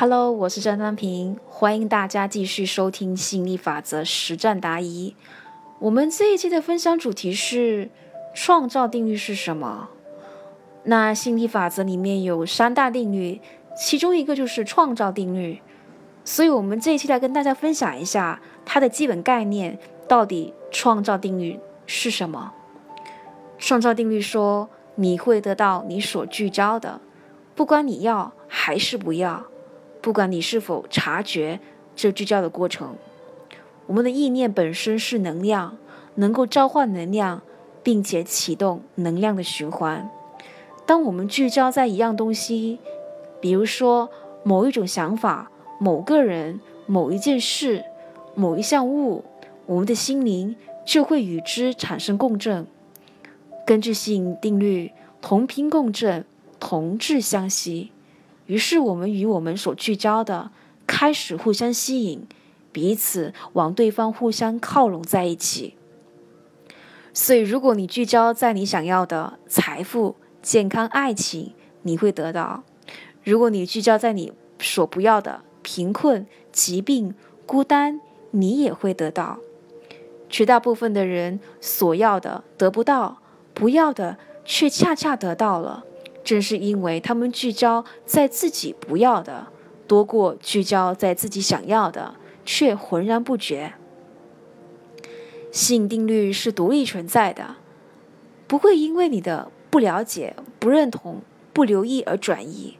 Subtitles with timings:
[0.00, 5.16] Hello，我是张丹平，欢迎大家继续收听吸引力法则实战答疑。
[5.80, 7.90] 我们这一期的分享主题是
[8.32, 9.88] 创造定律是什么？
[10.84, 13.40] 那吸引力法则里面有三大定律，
[13.76, 15.60] 其中一个就是创造定律。
[16.24, 19.76] 所以，我们这一期来跟大家分享一下它的基本概念，
[20.06, 22.52] 到底创造定律是什么？
[23.58, 27.00] 创造定律说，你会得到你所聚焦的，
[27.56, 29.44] 不管你要还是不要。
[30.00, 31.60] 不管你是否察觉
[31.96, 32.96] 这聚焦的过程，
[33.86, 35.76] 我们的意念本身是能量，
[36.14, 37.42] 能够召唤能量，
[37.82, 40.08] 并且启动能量的循环。
[40.86, 42.78] 当我们聚焦在一样东西，
[43.40, 44.08] 比如说
[44.42, 47.84] 某一种想法、某个人、某一件事、
[48.34, 49.24] 某一项物，
[49.66, 50.56] 我们的心灵
[50.86, 52.66] 就会与之产生共振。
[53.66, 56.24] 根据吸引定律，同频共振，
[56.58, 57.92] 同质相吸。
[58.48, 60.50] 于是，我们与我们所聚焦的
[60.86, 62.26] 开始互相吸引，
[62.72, 65.74] 彼此往对方互相靠拢在一起。
[67.12, 72.62] 所以，如果你聚焦在你想要的财富、健康、爱情，你会得到；
[73.22, 77.14] 如果你聚焦在你所不要的贫困、疾病、
[77.44, 79.38] 孤单，你也会得到。
[80.30, 83.18] 绝大部分的人所要的得不到，
[83.52, 85.84] 不要的却恰恰得到了。
[86.28, 89.46] 正是因为他们聚焦在自己不要的，
[89.86, 93.72] 多过聚焦在自己想要的，却浑然不觉。
[95.50, 97.56] 吸引定律是独立存在的，
[98.46, 101.22] 不会因为你的不了解、不认同、
[101.54, 102.76] 不留意而转移。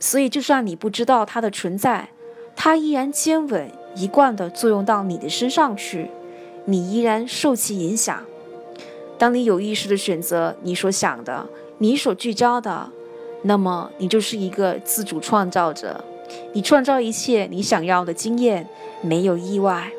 [0.00, 2.08] 所以，就算你不知道它的存在，
[2.56, 6.10] 它依然坚稳一贯地作用到你的身上去，
[6.64, 8.24] 你依然受其影响。
[9.22, 11.46] 当你有意识地选择你所想的。
[11.78, 12.90] 你所聚焦的，
[13.42, 16.04] 那么你就是一个自主创造者，
[16.54, 18.68] 你创造一切你想要的经验，
[19.00, 19.92] 没有意外。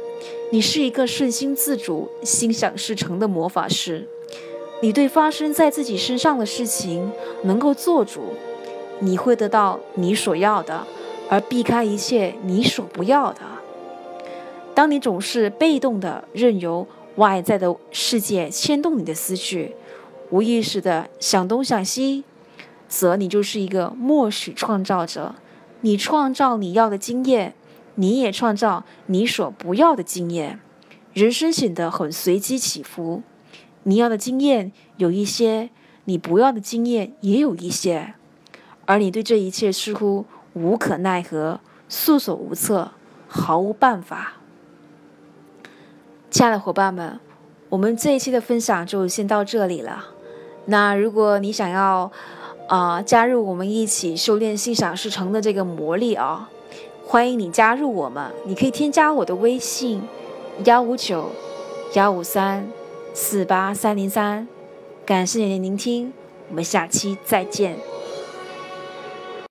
[0.52, 4.06] 你是一个顺心自主、心想事成的魔法师，
[4.82, 7.10] 你对发生在自己身上的事情
[7.44, 8.34] 能够做主，
[9.00, 10.86] 你会得到你所要的，
[11.30, 13.40] 而避开一切你所不要的。
[14.76, 16.86] 当你总是被动的任由
[17.16, 19.76] 外在的世界牵动你的思绪。
[20.30, 22.24] 无意识的想东想西，
[22.88, 25.36] 则你就是一个默许创造者。
[25.82, 27.54] 你创造你要的经验，
[27.96, 30.60] 你也创造你所不要的经验。
[31.14, 33.22] 人生显得很随机起伏，
[33.84, 35.70] 你要的经验有一些，
[36.06, 38.16] 你不要的经验也有一些，
[38.86, 42.92] 而你对这一切似乎无可奈何、束手无策、
[43.28, 44.38] 毫无办法。
[46.34, 47.20] 亲爱的伙伴们，
[47.70, 50.04] 我们这一期的分享就先到这里了。
[50.66, 52.12] 那如果你想要，
[52.68, 56.50] 啊，加入我们一起修炼心想事成的这个魔力啊，
[57.06, 58.32] 欢迎你加入我们。
[58.48, 60.02] 你可以添加我的微信：
[60.66, 61.30] 幺五九
[61.94, 62.68] 幺五三
[63.14, 64.48] 四八三零三。
[65.06, 66.12] 感谢你的聆听，
[66.50, 67.93] 我们下期再见。